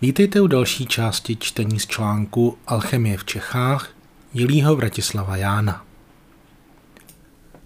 [0.00, 3.88] Vítejte u další části čtení z článku Alchemie v Čechách
[4.34, 5.84] Jilího Vratislava Jána.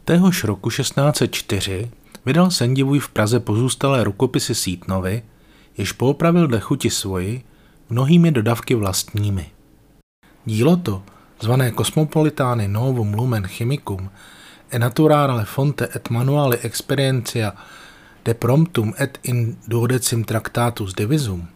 [0.05, 1.91] Téhož roku 1604
[2.27, 5.23] vydal Sendivuj v Praze pozůstalé rukopisy Sítnovy,
[5.79, 7.45] jež poopravil dle chuti svoji
[7.91, 9.51] mnohými dodavky vlastními.
[10.45, 11.03] Dílo to,
[11.41, 14.11] zvané Cosmopolitány Novum Lumen Chemicum
[14.71, 17.53] e Naturale Fonte et Manuale Experientia
[18.25, 21.49] de Promptum et in duodecim Tractatus Divisum,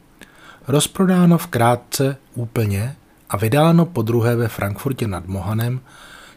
[0.68, 2.96] rozprodáno v krátce úplně
[3.30, 5.80] a vydáno po druhé ve Frankfurtě nad Mohanem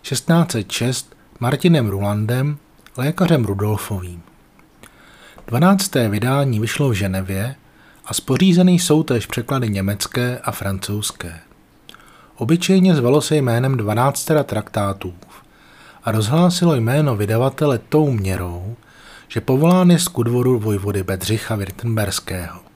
[0.02, 2.57] 1606 Martinem Rulandem,
[2.97, 4.21] lékařem Rudolfovým.
[5.47, 5.95] 12.
[5.95, 7.55] vydání vyšlo v Ženevě
[8.05, 11.39] a spořízený jsou též překlady německé a francouzské.
[12.35, 15.13] Obyčejně zvalo se jménem 12 traktátů
[16.03, 18.75] a rozhlásilo jméno vydavatele tou měrou,
[19.27, 22.68] že povolán je z kudvoru vojvody Bedřicha Wirtenberského.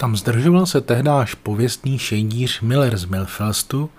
[0.00, 3.90] Tam zdržoval se tehdáž pověstný šejdíř Miller z Milfelstu,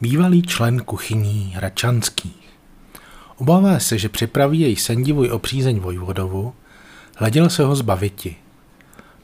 [0.00, 2.48] bývalý člen kuchyní Hračanských.
[3.36, 6.54] Obává se, že připraví jej sendivuj o přízeň Vojvodovu,
[7.16, 8.36] hleděl se ho zbaviti.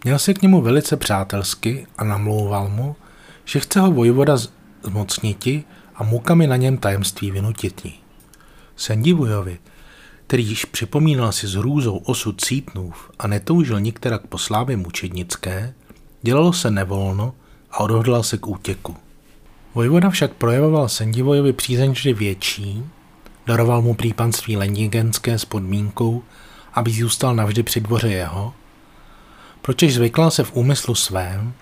[0.04, 2.96] Měl se k němu velice přátelsky a namlouval mu,
[3.44, 4.36] že chce ho vojvoda
[4.82, 5.64] zmocniti
[5.94, 7.92] a mukami na něm tajemství vynutiti.
[8.76, 9.58] Sendivujovi,
[10.26, 15.74] který již připomínal si s hrůzou osud Cítnův a netoužil nikterak po slávě mučednické,
[16.24, 17.34] dělalo se nevolno
[17.70, 18.96] a odhodlal se k útěku.
[19.74, 22.84] Vojvoda však projevoval Sendivojovi přízeň vždy větší,
[23.46, 26.22] daroval mu přípanství Lendigenské s podmínkou,
[26.74, 28.54] aby zůstal navždy při dvoře jeho,
[29.62, 31.52] pročež zvyklal se v úmyslu svém,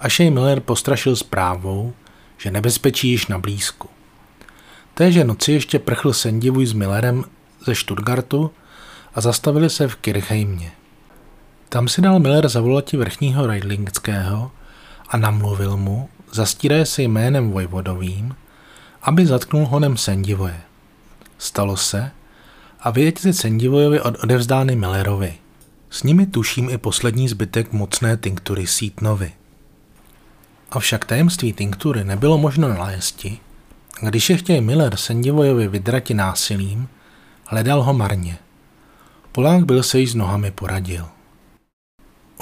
[0.00, 1.92] až jej Miller postrašil zprávou,
[2.38, 3.88] že nebezpečí již na blízku.
[4.94, 7.24] Téže noci ještě prchl Sendivuj s Millerem
[7.66, 8.50] ze Stuttgartu
[9.14, 10.72] a zastavili se v Kirchheimě.
[11.72, 14.50] Tam si dal Miller zavolati vrchního Reidlingského
[15.08, 18.36] a namluvil mu, zastíraje se jménem Vojvodovým,
[19.02, 20.60] aby zatknul honem Sendivoje.
[21.38, 22.10] Stalo se
[22.80, 25.34] a věděci Sendivojovi od odevzdány Millerovi.
[25.90, 29.32] S nimi tuším i poslední zbytek mocné tinktury Sítnovy.
[30.70, 33.38] Avšak tajemství tinktury nebylo možno nalézti,
[34.02, 36.88] když je chtěl Miller Sendivojovi vydrati násilím,
[37.46, 38.38] hledal ho marně.
[39.32, 41.08] Polák byl se již s nohami poradil.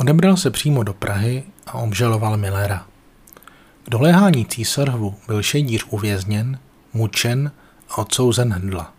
[0.01, 2.87] Odebral se přímo do Prahy a obžaloval Millera.
[3.85, 6.59] K doléhání císařovu byl šejdíř uvězněn,
[6.93, 7.53] mučen
[7.91, 8.93] a odsouzen hendla.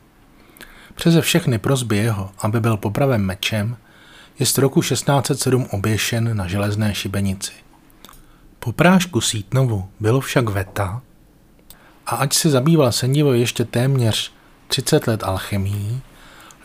[0.95, 3.77] Přeze všechny prozby jeho, aby byl popraven mečem,
[4.39, 7.53] je z roku 1607 oběšen na železné šibenici.
[8.59, 11.01] Po prášku Sítnovu bylo však veta
[12.05, 14.33] a ať se zabýval Sendivo ještě téměř
[14.67, 16.01] 30 let alchemií,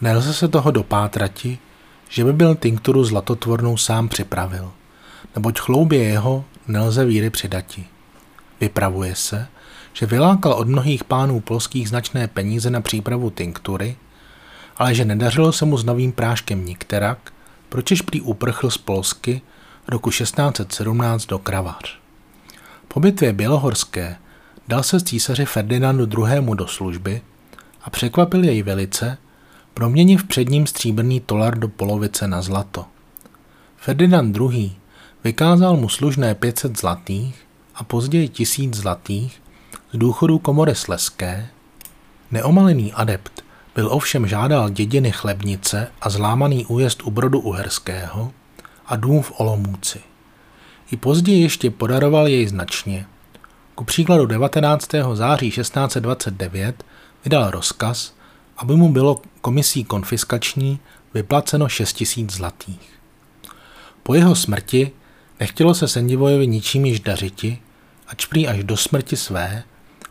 [0.01, 1.59] nelze se toho dopátrati,
[2.09, 4.73] že by byl tinkturu zlatotvornou sám připravil,
[5.37, 7.85] neboť chloubě jeho nelze víry přidati.
[8.61, 9.47] Vypravuje se,
[9.93, 13.97] že vylákal od mnohých pánů polských značné peníze na přípravu tinktury,
[14.77, 17.33] ale že nedařilo se mu s novým práškem nikterak,
[17.69, 19.43] pročež prý uprchl z Polsky
[19.89, 21.99] roku 1617 do Kravař.
[22.89, 24.17] Po bitvě Bělohorské
[24.69, 26.55] dal se císaři Ferdinandu II.
[26.55, 27.23] do služby
[27.83, 29.19] a překvapil jej velice,
[29.77, 32.85] proměniv před ním stříbrný tolar do polovice na zlato.
[33.77, 34.73] Ferdinand II.
[35.25, 39.43] vykázal mu služné 500 zlatých a později tisíc zlatých
[39.93, 41.49] z důchodu komory Sleské.
[42.31, 43.45] Neomalený adept
[43.75, 48.33] byl ovšem žádal dědiny Chlebnice a zlámaný újezd u Brodu Uherského
[48.87, 50.01] a dům v Olomouci.
[50.91, 53.07] I později ještě podaroval jej značně.
[53.75, 54.91] Ku příkladu 19.
[55.15, 56.85] září 1629
[57.25, 58.16] vydal rozkaz,
[58.57, 60.81] aby mu bylo komisí konfiskační
[61.15, 63.01] vyplaceno 6 000 zlatých.
[64.03, 64.93] Po jeho smrti
[65.41, 67.59] nechtělo se Sendivojovi ničím již dařiti,
[68.07, 69.65] ač prý až do smrti své,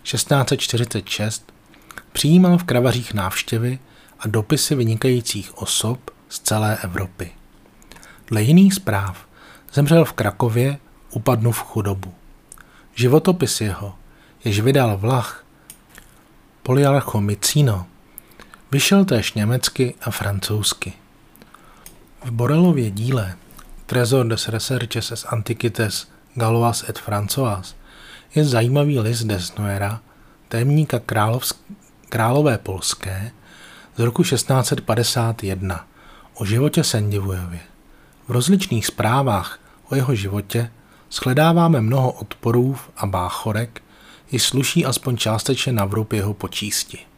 [0.04, 1.54] 1646,
[2.12, 3.80] přijímal v kravařích návštěvy
[4.20, 7.32] a dopisy vynikajících osob z celé Evropy.
[8.28, 9.28] Dle jiných zpráv
[9.74, 10.78] zemřel v Krakově,
[11.12, 12.14] upadnu v chudobu.
[12.96, 13.96] Životopis jeho,
[14.44, 15.46] jež vydal Vlach
[16.64, 17.86] Poliarcho Micino,
[18.76, 20.94] vyšel též německy a francouzsky.
[22.26, 23.36] V Borelově díle
[23.86, 27.76] Trésor des Researches es Antiquités Galois et François
[28.36, 30.02] je zajímavý list Desnoera,
[30.48, 31.56] témníka královsk-
[32.10, 33.32] králové polské
[33.98, 35.88] z roku 1651
[36.34, 37.62] o životě Sendivujově.
[38.28, 40.72] V rozličných zprávách o jeho životě
[41.12, 43.82] shledáváme mnoho odporů a báchorek,
[44.32, 47.15] i sluší aspoň částečně na vrub jeho počísti.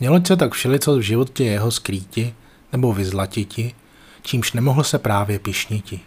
[0.00, 2.34] Mělo se tak všelico v životě jeho skrýti
[2.72, 3.74] nebo vyzlatiti,
[4.22, 6.00] čímž nemohl se právě pišniti.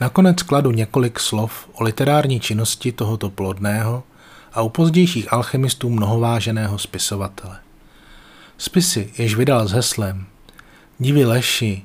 [0.00, 4.02] Nakonec kladu několik slov o literární činnosti tohoto plodného
[4.52, 7.58] a u pozdějších alchemistů mnohováženého spisovatele.
[8.58, 10.26] Spisy, jež vydal s heslem
[10.98, 11.82] Divi leši,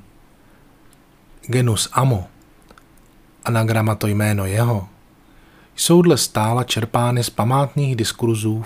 [1.46, 2.26] genus amo,
[3.44, 4.88] anagrama to jméno jeho,
[5.76, 8.64] jsou dle stála čerpány z památných diskurzů,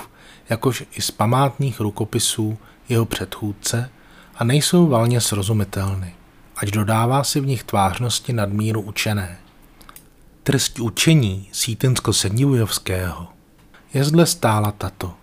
[0.50, 2.58] jakož i z památných rukopisů
[2.88, 3.90] jeho předchůdce
[4.34, 6.14] a nejsou valně srozumitelny,
[6.56, 9.38] ať dodává si v nich tvářnosti nadmíru učené.
[10.42, 13.28] Trst učení sítensko-sednivujovského
[13.94, 15.14] je zde stála tato.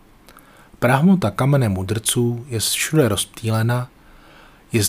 [0.80, 3.90] Prahmota kamene mudrců je všude rozptýlena,
[4.72, 4.84] je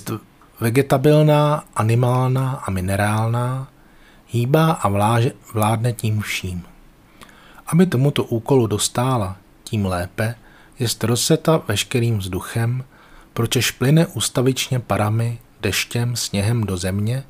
[0.61, 3.69] vegetabilná, animálná a minerálná,
[4.26, 6.62] hýbá a vláže, vládne tím vším.
[7.67, 9.37] Aby tomuto úkolu dostála,
[9.68, 10.34] tím lépe,
[10.78, 12.84] je rozseta veškerým vzduchem,
[13.34, 17.24] pročež plyne ustavičně parami, deštěm, sněhem do země,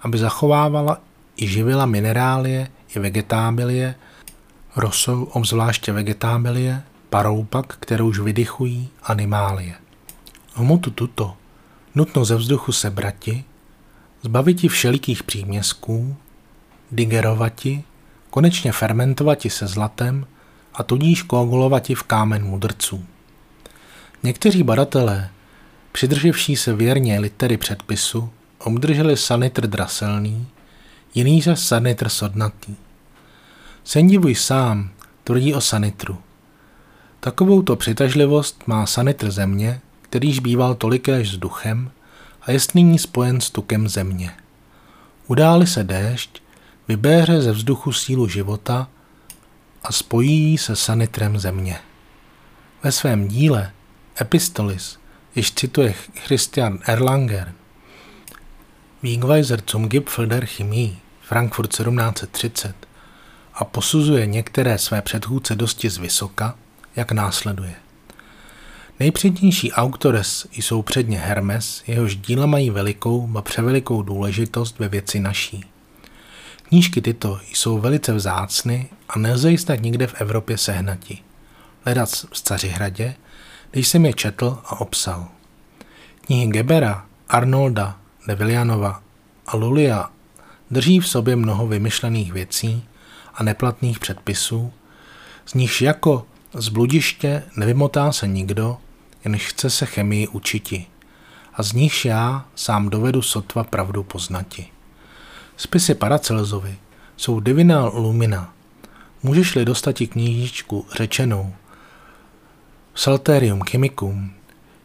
[0.00, 1.00] aby zachovávala
[1.36, 3.94] i živila minerálie i vegetábilie,
[4.76, 9.74] rosou obzvláště vegetábilie, parou pak, kterou už vydychují animálie.
[10.54, 11.36] Hmotu tuto
[11.94, 13.44] nutno ze vzduchu sebrati,
[14.22, 16.16] zbaviti všelikých příměsků,
[16.92, 17.84] digerovati,
[18.30, 20.26] konečně fermentovati se zlatem
[20.76, 23.04] a tudíž koagulovati v kámen mudrců.
[24.22, 25.30] Někteří badatelé,
[25.92, 30.46] přidrživší se věrně litery předpisu, obdrželi sanitr draselný,
[31.14, 32.74] jiný ze sanitr sodnatý.
[33.84, 34.90] Sendivuj sám
[35.24, 36.18] tvrdí o sanitru.
[37.20, 41.90] Takovouto přitažlivost má sanitr země, kterýž býval tolikéž vzduchem
[42.42, 44.30] a jest nyní spojen s tukem země.
[45.26, 46.42] Událi se déšť,
[46.88, 48.88] vybéře ze vzduchu sílu života
[49.86, 51.78] a spojí se sanitrem země.
[52.82, 53.72] Ve svém díle
[54.20, 54.98] Epistolis,
[55.34, 57.52] jež cituje Christian Erlanger,
[59.02, 62.74] Wegweiser zum Gipfel der Chemie, Frankfurt 1730,
[63.54, 66.58] a posuzuje některé své předchůdce dosti zvysoka,
[66.96, 67.74] jak následuje.
[69.00, 75.75] Nejpřednější autores jsou předně Hermes, jehož díla mají velikou, a převelikou důležitost ve věci naší.
[76.68, 81.18] Knížky tyto jsou velice vzácny a nelze ji snad nikde v Evropě sehnati.
[81.84, 83.14] Hledat v Cařihradě,
[83.70, 85.28] když jsem je četl a obsal.
[86.20, 89.02] Knihy Gebera, Arnolda, Nevilianova
[89.46, 90.10] a Lulia
[90.70, 92.84] drží v sobě mnoho vymyšlených věcí
[93.34, 94.72] a neplatných předpisů,
[95.46, 98.76] z nichž jako z bludiště nevymotá se nikdo,
[99.24, 100.86] jen chce se chemii učiti.
[101.54, 104.75] A z nichž já sám dovedu sotva pravdu poznati.
[105.58, 106.78] Spisy Paracelsovi
[107.16, 108.52] jsou divina lumina.
[109.22, 111.54] Můžeš-li dostat knížičku řečenou
[112.94, 114.32] Salterium chemicum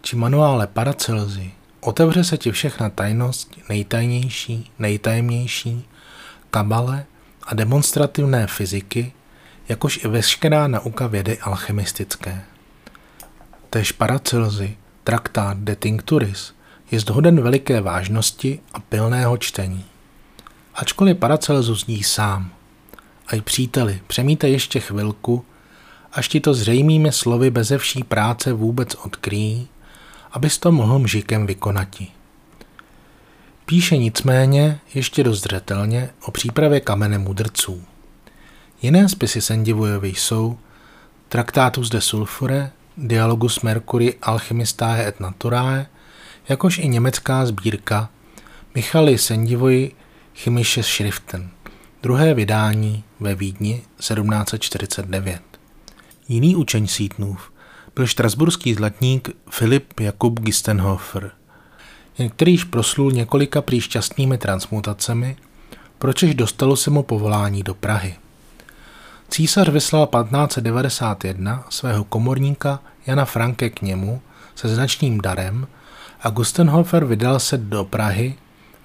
[0.01, 5.85] či manuále Paracelsi, otevře se ti všechna tajnost nejtajnější, nejtajemnější,
[6.51, 7.05] kabale
[7.43, 9.13] a demonstrativné fyziky,
[9.69, 12.41] jakož i veškerá nauka vědy alchemistické.
[13.69, 16.53] Tež Paracelsi, traktát De Tincturis,
[16.91, 19.90] je zhoden veliké vážnosti a pilného čtení.
[20.81, 22.51] Ačkoliv Paracelsus zní sám.
[23.27, 25.45] A i příteli, přemíte ještě chvilku,
[26.13, 29.67] až ti to zřejmými slovy beze vší práce vůbec odkryjí,
[30.31, 32.07] abys to mohl mžikem vykonati.
[33.65, 37.83] Píše nicméně ještě dost zřetelně o přípravě kamene mudrců.
[38.81, 40.57] Jiné spisy Sendivujovi jsou
[41.29, 45.87] Traktátus de Sulfure, Dialogus Mercury Alchemistae et Naturae,
[46.49, 48.09] jakož i německá sbírka
[48.75, 49.95] Michaly Sendivoji
[50.43, 51.49] Chemische Schriften,
[52.03, 55.41] druhé vydání ve Vídni 1749.
[56.27, 57.51] Jiný učeň Sítnův
[57.95, 61.31] byl štrasburský zlatník Filip Jakub Gistenhofer,
[62.29, 65.37] kterýž proslul několika prý šťastnými transmutacemi,
[65.97, 68.15] pročež dostalo se mu povolání do Prahy.
[69.29, 74.21] Císař vyslal 1591 svého komorníka Jana Franke k němu
[74.55, 75.67] se značným darem
[76.21, 78.35] a Gustenhofer vydal se do Prahy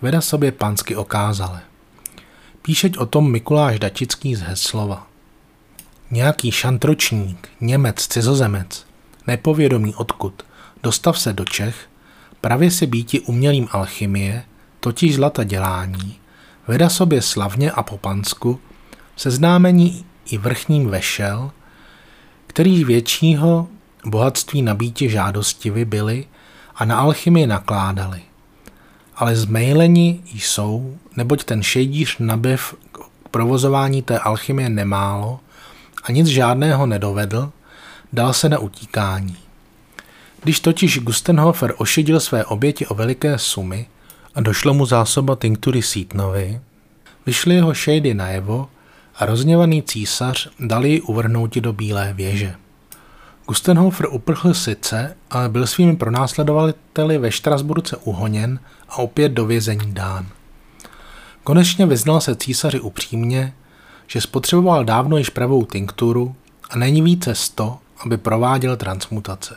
[0.03, 1.61] veda sobě pansky okázale.
[2.62, 5.07] Píšeť o tom Mikuláš Dačický z Heslova.
[6.11, 8.87] Nějaký šantročník, Němec, cizozemec,
[9.26, 10.43] nepovědomý odkud,
[10.83, 11.88] dostav se do Čech,
[12.41, 14.45] pravě si býti umělým alchymie,
[14.81, 16.19] totiž zlata dělání,
[16.69, 18.61] veda sobě slavně a po pansku,
[19.17, 21.50] seznámení i vrchním vešel,
[22.47, 23.69] který většího
[24.05, 26.25] bohatství nabítě žádostivy byli
[26.75, 28.21] a na alchymii nakládali–
[29.16, 32.99] ale zmejleni jsou, neboť ten šejdíř nabiv k
[33.30, 35.40] provozování té alchymie nemálo
[36.04, 37.50] a nic žádného nedovedl,
[38.12, 39.37] dal se na utíkání.
[40.42, 43.87] Když totiž Gustenhofer ošidil své oběti o veliké sumy
[44.35, 46.61] a došlo mu zásoba tinktury Sítnovy,
[47.26, 48.68] vyšly jeho šejdy najevo
[49.16, 52.54] a rozněvaný císař dal ji uvrhnout do Bílé věže.
[53.49, 60.26] Gustenhofer uprchl sice, ale byl svými pronásledovateli ve Štrasburce uhoněn a opět do vězení dán.
[61.45, 63.55] Konečně vyznal se císaři upřímně,
[64.07, 66.35] že spotřeboval dávno již pravou tinkturu
[66.71, 69.57] a není více sto, aby prováděl transmutace.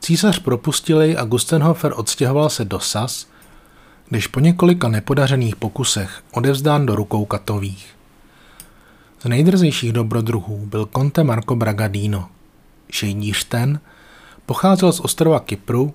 [0.00, 3.26] Císař propustil jej a Gustenhofer odstěhoval se do Sas,
[4.08, 7.96] když po několika nepodařených pokusech odevzdán do rukou katových.
[9.20, 12.28] Z nejdrzejších dobrodruhů byl konte Marco Bragadino.
[12.94, 13.80] Šejdíř ten
[14.46, 15.94] pocházel z ostrova Kypru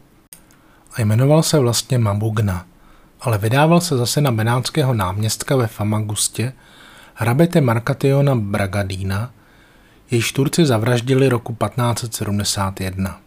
[0.93, 2.65] a jmenoval se vlastně Mabugna,
[3.21, 6.53] ale vydával se zase na benátského náměstka ve Famagustě
[7.13, 9.31] hrabete Markationa Bragadína,
[10.11, 13.19] jejíž Turci zavraždili roku 1571.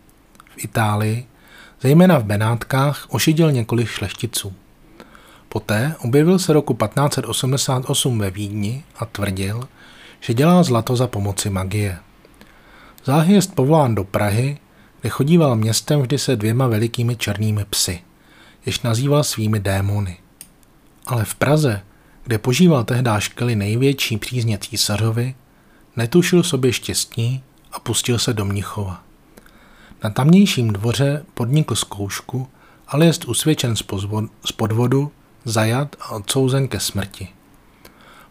[0.44, 1.26] V Itálii,
[1.80, 4.52] zejména v Benátkách, ošidil několik šlechticů.
[5.48, 9.68] Poté objevil se roku 1588 ve Vídni a tvrdil,
[10.20, 11.98] že dělá zlato za pomoci magie.
[13.04, 14.58] Záhy jest povolán do Prahy,
[15.00, 18.02] kde chodíval městem vždy se dvěma velikými černými psy,
[18.66, 20.16] jež nazýval svými démony.
[21.06, 21.80] Ale v Praze,
[22.24, 25.34] kde požíval tehdy škely největší přízně císařovi,
[25.96, 27.42] netušil sobě štěstí
[27.72, 29.02] a pustil se do Mnichova.
[30.04, 32.48] Na tamnějším dvoře podnikl zkoušku,
[32.88, 33.76] ale jest usvědčen
[34.44, 35.12] z podvodu,
[35.44, 37.28] zajat a odsouzen ke smrti.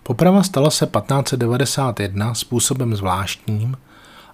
[0.03, 3.77] Poprava stala se 1591 způsobem zvláštním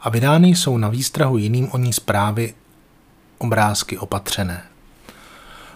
[0.02, 2.54] a vydány jsou na výstrahu jiným o ní zprávy
[3.38, 4.64] obrázky opatřené.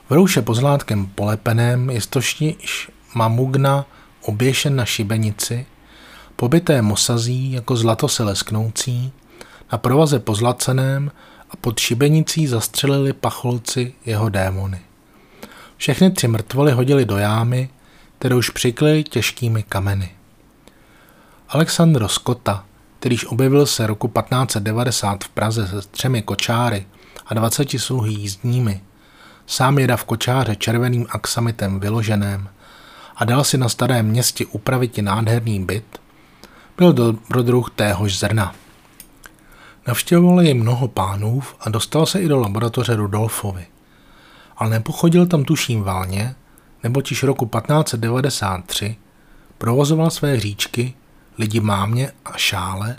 [0.09, 3.85] V rouše pozlátkem polepeném je totiž mamugna
[4.21, 5.65] oběšen na šibenici,
[6.35, 9.11] pobyté mosazí jako zlato se lesknoucí,
[9.71, 11.11] na provaze pozlaceném
[11.49, 14.81] a pod šibenicí zastřelili pacholci jeho démony.
[15.77, 17.69] Všechny tři mrtvoly hodili do jámy,
[18.19, 20.11] kterou už přikryli těžkými kameny.
[21.49, 22.65] Alexandro Scotta,
[23.01, 26.85] kterýž objevil se roku 1590 v Praze se třemi kočáry
[27.25, 28.81] a 20 sluhy jízdními,
[29.45, 32.49] sám jeda v kočáře červeným aksamitem vyloženém
[33.15, 35.99] a dal si na starém městě upravit nádherný byt,
[36.77, 38.55] byl dobrodruh téhož zrna.
[39.87, 43.65] Navštěvoval jej mnoho pánů a dostal se i do laboratoře Rudolfovi.
[44.57, 46.35] Ale nepochodil tam tuším válně,
[46.83, 48.95] neboť již roku 1593
[49.57, 50.93] provozoval své říčky,
[51.41, 52.95] lidi mámě a šále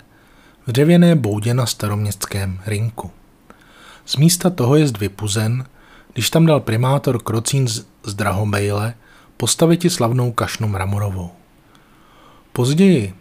[0.67, 3.11] v dřevěné boudě na staroměstském rinku.
[4.05, 5.65] Z místa toho je vypuzen,
[6.13, 7.67] když tam dal primátor Krocín
[8.03, 8.93] z Drahomejle
[9.37, 11.31] postaviti slavnou kašnu mramorovou.
[12.53, 13.13] Později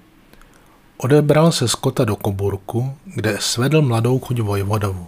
[0.96, 5.06] odebral se Skota do Koburku, kde svedl mladou chuť Vojvodovu.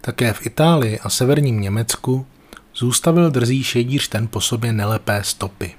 [0.00, 2.26] Také v Itálii a severním Německu
[2.74, 5.74] zůstavil drzý šedíř ten po sobě nelepé stopy.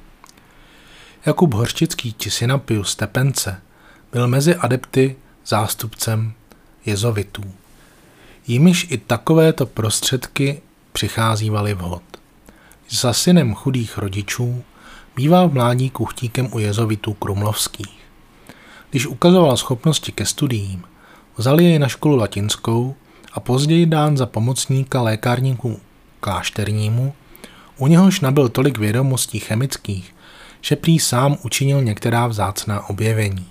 [1.27, 3.62] Jakub Horčický či Synapius Stepence
[4.12, 5.15] byl mezi adepty
[5.46, 6.34] zástupcem
[6.86, 7.43] jezovitů.
[8.48, 12.03] Jimiž i takovéto prostředky přicházívaly vhod.
[12.89, 14.63] Za synem chudých rodičů
[15.15, 18.00] býval v mládí kuchtíkem u jezovitů krumlovských.
[18.89, 20.84] Když ukazoval schopnosti ke studiím,
[21.38, 22.96] vzali jej na školu latinskou
[23.34, 25.79] a později dán za pomocníka lékárníků
[26.19, 27.13] klášternímu,
[27.77, 30.13] u něhož nabil tolik vědomostí chemických,
[30.61, 33.45] že prý sám učinil některá vzácná objevení.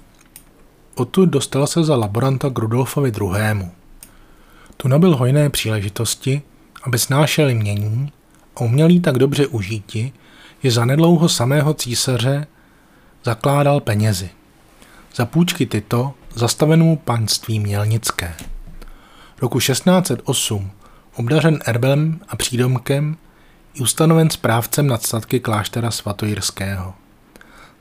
[0.94, 3.70] Odtud dostal se za laboranta k Rudolfovi II.
[4.76, 6.42] Tu nabil hojné příležitosti,
[6.82, 8.12] aby snášel mění
[8.56, 10.12] a umělý tak dobře užíti,
[10.62, 12.46] že zanedlouho samého císaře
[13.24, 14.30] zakládal penězi.
[15.14, 18.34] Za půjčky tyto zastavenou panství Mělnické.
[19.42, 20.70] Roku 1608
[21.16, 23.16] obdařen erbelem a přídomkem
[23.76, 26.94] i ustanoven správcem nad statky kláštera svatojirského.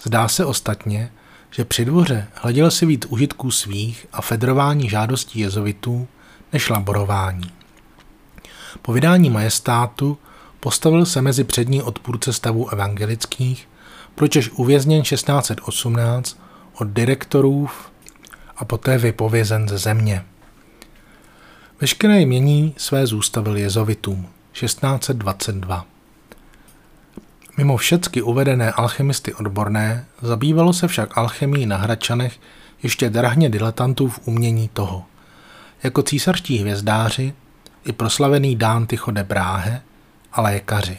[0.04, 1.12] Zdá se ostatně,
[1.52, 6.08] že při dvoře hleděl si víc užitků svých a federování žádostí jezovitů
[6.54, 7.52] než laborování.
[8.82, 10.18] Po vydání majestátu
[10.60, 13.68] postavil se mezi přední odpůrce stavů evangelických,
[14.16, 16.40] pročež uvězněn 1618
[16.74, 17.70] od direktorů
[18.58, 20.26] a poté vypovězen ze země.
[21.82, 25.86] Veškeré jmění své zůstavil jezovitům 1622.
[27.58, 32.40] Mimo všecky uvedené alchemisty odborné, zabývalo se však alchemii na Hradčanech
[32.84, 35.06] ještě drahně diletantů v umění toho.
[35.84, 37.34] Jako císařští hvězdáři
[37.86, 39.82] i proslavený Dán Tycho de Bráhe
[40.34, 40.98] a lékaři.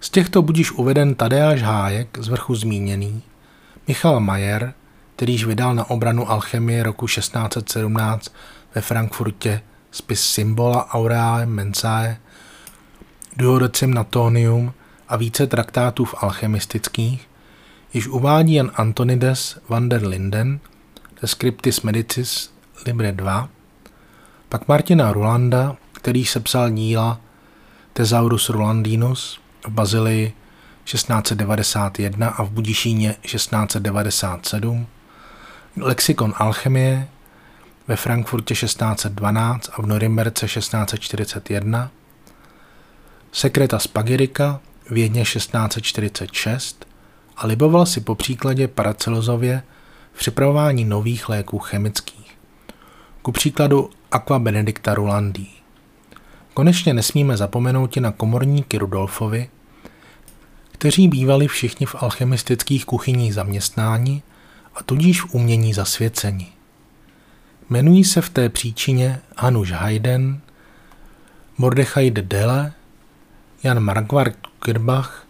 [0.00, 3.22] Z těchto budíš uveden Tadeáš Hájek, z vrchu zmíněný,
[3.88, 4.74] Michal Majer,
[5.16, 8.34] kterýž vydal na obranu alchemie roku 1617
[8.74, 9.60] ve Frankfurtě
[9.90, 12.16] spis Symbola Aureae Mensae,
[13.36, 14.74] Duodecim Natonium
[15.08, 17.28] a více traktátů v alchemistických,
[17.94, 20.60] již uvádí Jan Antonides van der Linden,
[21.22, 22.50] de Scriptis Medicis
[22.86, 23.48] Libre 2,
[24.48, 27.20] pak Martina Rolanda, který sepsal díla
[27.92, 30.32] Thesaurus Rolandinus v Bazilii
[30.84, 34.86] 1691 a v Budišíně 1697,
[35.76, 37.08] Lexikon alchemie
[37.88, 41.90] ve Frankfurtě 1612 a v Norimberce 1641,
[43.36, 46.86] Sekreta Spagirika Vědně 1646
[47.36, 49.62] a liboval si po příkladě Paracelozově
[50.12, 52.38] v připravování nových léků chemických.
[53.22, 55.50] Ku příkladu Aqua Benedicta Rulandii.
[56.54, 59.50] Konečně nesmíme zapomenout i na komorníky Rudolfovi,
[60.72, 64.22] kteří bývali všichni v alchemistických kuchyních zaměstnáni
[64.74, 66.48] a tudíž v umění zasvěceni.
[67.70, 70.34] Jmenují se v té příčině Hanuš Haydn,
[71.58, 72.72] Mordechai de Dele,
[73.62, 75.26] Jan Marquardt Kirbach,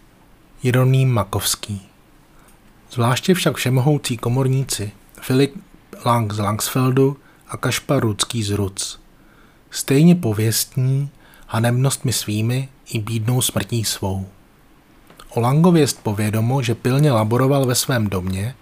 [0.63, 1.81] Jeroným Makovský.
[2.91, 4.91] Zvláště však všemohoucí komorníci
[5.21, 5.55] Filip
[6.05, 7.17] Lang z Langsfeldu
[7.47, 8.99] a Kašpar Rudský z Ruc.
[9.71, 11.09] Stejně pověstní
[11.47, 14.27] hanebnostmi svými i bídnou smrtí svou.
[15.29, 18.55] O Langově jest povědomo, že pilně laboroval ve svém domě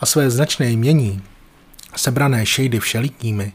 [0.00, 1.22] a své značné jmění,
[1.96, 3.52] sebrané šejdy všelikými,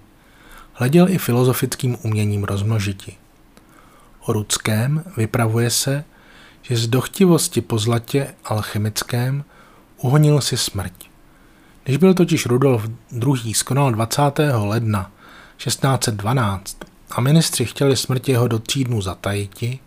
[0.74, 3.19] hleděl i filozofickým uměním rozmnožiti.
[4.22, 6.04] O Rudském vypravuje se,
[6.62, 9.44] že z dochtivosti po zlatě alchemickém
[9.98, 10.94] uhonil si smrť.
[11.84, 13.54] Když byl totiž Rudolf II.
[13.54, 14.22] skonal 20.
[14.54, 15.12] ledna
[15.58, 16.78] 1612
[17.12, 19.80] a ministři chtěli smrt jeho do tří dnů zatajiti,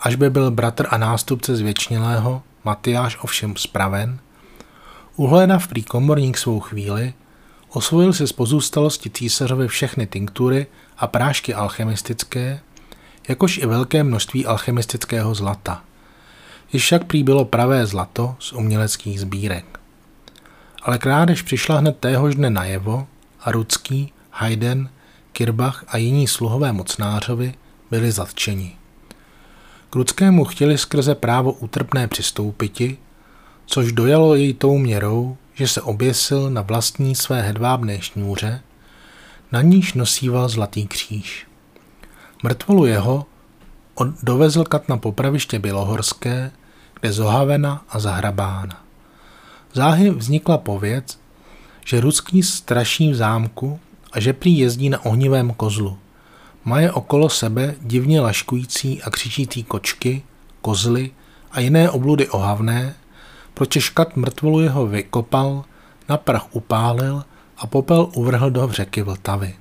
[0.00, 4.18] až by byl bratr a nástupce zvětšnilého, Matyáš ovšem spraven,
[5.16, 7.14] uhledav prý komorník svou chvíli,
[7.68, 10.66] osvojil si z pozůstalosti císařovi všechny tinktury
[10.98, 12.60] a prášky alchemistické,
[13.28, 15.82] jakož i velké množství alchemistického zlata.
[16.72, 19.80] Již však prý bylo pravé zlato z uměleckých sbírek.
[20.82, 23.06] Ale krádež přišla hned téhož dne najevo
[23.40, 24.88] a Rudský, Haydn,
[25.32, 27.54] Kirbach a jiní sluhové mocnářovi
[27.90, 28.76] byli zatčeni.
[29.90, 32.98] K Rudskému chtěli skrze právo útrpné přistoupiti,
[33.66, 38.60] což dojalo jej tou měrou, že se oběsil na vlastní své hedvábné šňůře,
[39.52, 41.46] na níž nosíval zlatý kříž.
[42.42, 43.26] Mrtvolu jeho
[44.22, 46.50] dovezl kat na popraviště Bělohorské,
[47.00, 48.82] kde zohavena a zahrabána.
[49.72, 51.18] Záhy vznikla pověc,
[51.84, 53.80] že Ruský straší v zámku
[54.12, 55.98] a že prý jezdí na ohnivém kozlu.
[56.64, 60.22] Maje okolo sebe divně laškující a křičící kočky,
[60.60, 61.10] kozly
[61.52, 62.94] a jiné obludy ohavné,
[63.54, 65.64] pročež kat mrtvolu jeho vykopal,
[66.08, 67.24] na prach upálil
[67.58, 69.54] a popel uvrhl do řeky Vltavy.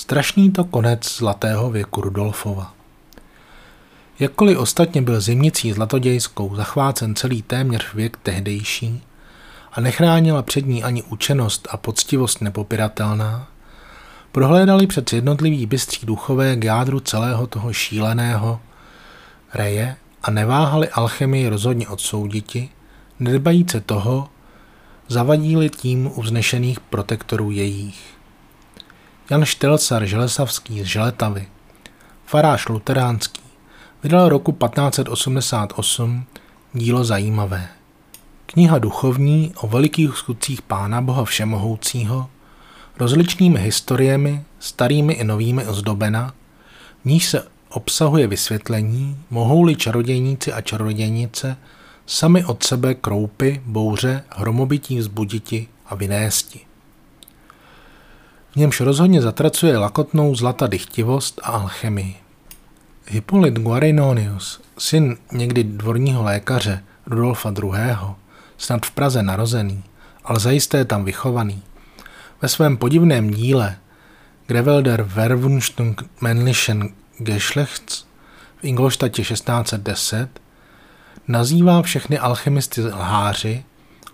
[0.00, 2.74] Strašný to konec zlatého věku Rudolfova.
[4.18, 9.02] Jakkoliv ostatně byl zimnicí zlatodějskou zachvácen celý téměř věk tehdejší
[9.72, 13.48] a nechránila před ní ani učenost a poctivost nepopiratelná,
[14.32, 18.60] prohlédali před jednotlivý bystří duchové k jádru celého toho šíleného
[19.54, 22.68] reje a neváhali alchemii rozhodně odsouditi,
[23.18, 24.28] nedbajíce toho,
[25.08, 28.19] zavadíli tím u vznešených protektorů jejich.
[29.30, 31.46] Jan Štelcar Želesavský z Želetavy,
[32.26, 33.40] faráš luteránský,
[34.02, 36.24] vydal roku 1588
[36.74, 37.68] dílo zajímavé.
[38.46, 42.30] Kniha duchovní o velikých skutcích Pána Boha Všemohoucího,
[42.98, 46.34] rozličnými historiemi, starými i novými ozdobena,
[47.02, 51.56] v níž se obsahuje vysvětlení, mohou-li čarodějníci a čarodějnice
[52.06, 56.69] sami od sebe kroupy, bouře, hromobytí vzbuditi a vynésti.
[58.52, 62.16] V němž rozhodně zatracuje lakotnou zlata dychtivost a alchemii.
[63.06, 67.72] Hippolyt Guarinonius, syn někdy dvorního lékaře Rudolfa II.,
[68.58, 69.82] snad v Praze narozený,
[70.24, 71.62] ale zajisté tam vychovaný,
[72.42, 73.76] ve svém podivném díle
[74.46, 78.04] Grevelder Verwunschtung männlichen Geschlechts
[78.60, 80.28] v Ingolstadtě 1610
[81.28, 83.64] nazývá všechny alchemisty lháři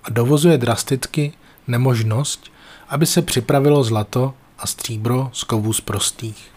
[0.05, 1.33] a dovozuje drasticky
[1.69, 2.51] nemožnost,
[2.89, 6.51] aby se připravilo zlato a stříbro z kovů z prostých.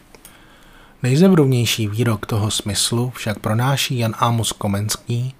[1.03, 5.33] Nejzevruvnější výrok toho smyslu však pronáší Jan Amos Komenský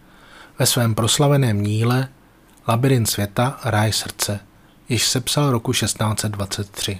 [0.60, 2.08] ve svém proslaveném díle
[2.68, 4.40] Labyrint světa, ráj srdce,
[4.90, 7.00] již sepsal roku 1623.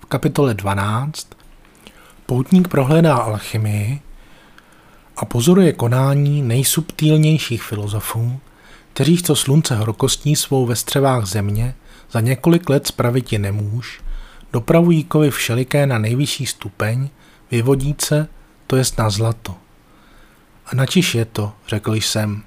[0.00, 1.28] V kapitole 12
[2.26, 4.00] poutník prohledá alchymii
[5.16, 8.40] a pozoruje konání nejsubtilnějších filozofů,
[8.92, 11.74] kteří co slunce horkostí svou ve střevách země
[12.12, 14.00] za několik let spraviti nemůž,
[14.52, 17.08] dopravují kovy všeliké na nejvyšší stupeň,
[17.50, 18.28] vyvodíce,
[18.66, 19.54] to jest na zlato.
[20.66, 22.42] A načiž je to, řekl jsem,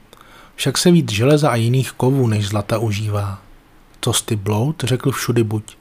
[0.56, 3.42] však se víc železa a jiných kovů než zlata užívá.
[4.00, 5.78] To ty bloud, řekl všudy buď.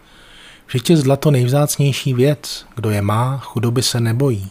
[0.67, 4.51] Vždyť je zlato nejvzácnější věc, kdo je má, chudoby se nebojí.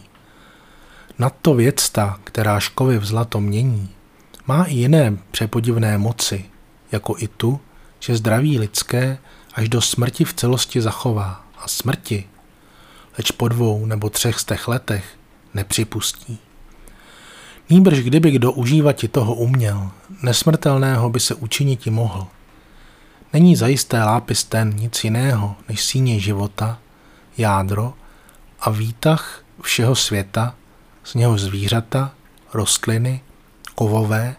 [1.18, 3.90] Nadto věc ta, která škovy v zlato mění,
[4.46, 6.44] má i jiné přepodivné moci,
[6.92, 7.60] jako i tu,
[8.04, 9.18] že zdraví lidské
[9.54, 12.24] až do smrti v celosti zachová a smrti,
[13.18, 15.04] leč po dvou nebo třech stech letech
[15.54, 16.38] nepřipustí.
[17.70, 19.90] Nýbrž kdyby kdo užívati toho uměl,
[20.22, 22.26] nesmrtelného by se učiniti mohl.
[23.32, 26.78] Není zajisté lápis ten nic jiného než síně života,
[27.38, 27.94] jádro
[28.60, 30.54] a výtah všeho světa,
[31.04, 32.14] z něho zvířata,
[32.54, 33.20] rostliny,
[33.74, 34.36] kovové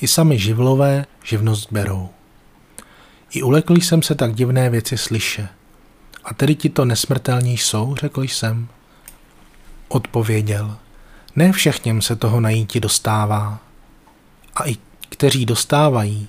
[0.00, 2.15] i sami živlové živnost berou.
[3.30, 5.48] I ulekl jsem se tak divné věci slyše.
[6.24, 8.68] A tedy ti to nesmrtelní jsou, řekl jsem.
[9.88, 10.76] Odpověděl.
[11.36, 13.58] Ne všechněm se toho najíti dostává.
[14.56, 14.76] A i
[15.08, 16.28] kteří dostávají,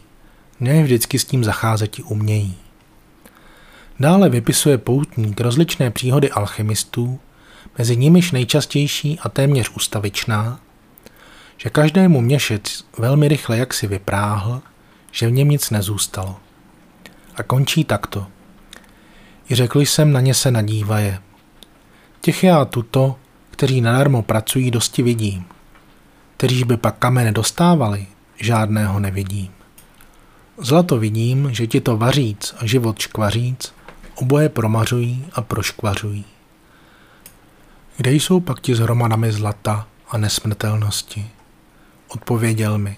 [0.60, 2.58] ne vždycky s tím zacházeti umějí.
[4.00, 7.20] Dále vypisuje poutník rozličné příhody alchymistů,
[7.78, 10.60] mezi nimiž nejčastější a téměř ustavičná,
[11.58, 14.62] že každému měšec velmi rychle jaksi vypráhl,
[15.12, 16.40] že v něm nic nezůstalo.
[17.38, 18.28] A končí takto.
[19.50, 21.20] I řekl jsem na ně se nadívaje.
[22.22, 23.16] Těch já tuto,
[23.52, 25.46] kteří nadarmo pracují, dosti vidím.
[26.38, 28.08] Kteří by pak kamene dostávali,
[28.40, 29.52] žádného nevidím.
[30.58, 33.74] Zlato vidím, že ti to vaříc a život škvaříc
[34.16, 36.26] oboje promařují a proškvařují.
[37.98, 41.30] Kde jsou pak ti s hromadami zlata a nesmrtelnosti?
[42.08, 42.98] Odpověděl mi.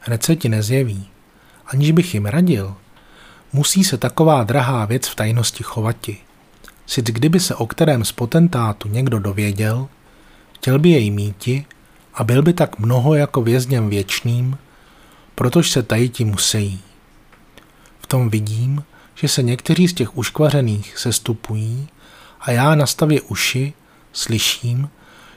[0.00, 1.08] Hned se ti nezjeví.
[1.66, 2.76] Aniž bych jim radil,
[3.56, 6.16] musí se taková drahá věc v tajnosti chovati.
[6.86, 9.88] Sice kdyby se o kterém z potentátu někdo dověděl,
[10.52, 11.64] chtěl by jej míti
[12.14, 14.58] a byl by tak mnoho jako vězněm věčným,
[15.34, 16.80] protože se tajiti musí.
[18.00, 21.88] V tom vidím, že se někteří z těch uškvařených sestupují
[22.40, 23.72] a já na stavě uši
[24.12, 24.88] slyším,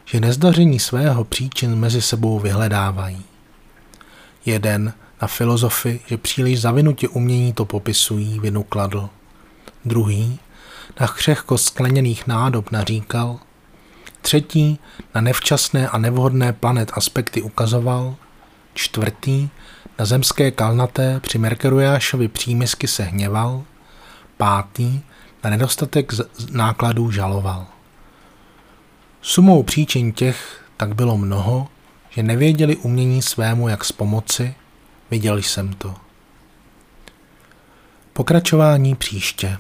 [0.06, 3.24] že nezdaření svého příčin mezi sebou vyhledávají.
[4.46, 9.10] Jeden na filozofy, že příliš zavinutě umění to popisují, vinu kladl.
[9.86, 10.40] Druhý
[11.00, 13.40] na křehkost skleněných nádob naříkal.
[14.22, 14.80] Třetí
[15.16, 18.16] na nevčasné a nevhodné planet aspekty ukazoval.
[18.74, 19.50] Čtvrtý
[20.00, 23.64] na zemské kalnaté při Merkerujášovi přímisky se hněval.
[24.38, 25.02] Pátý
[25.44, 26.14] na nedostatek
[26.52, 27.66] nákladů žaloval.
[29.22, 31.68] Sumou příčin těch tak bylo mnoho,
[32.10, 34.56] že nevěděli umění svému jak s pomoci,
[35.12, 35.96] viděl jsem to.
[38.14, 39.58] Pokračování příště.